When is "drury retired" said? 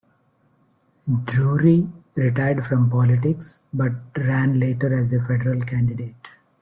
1.25-2.65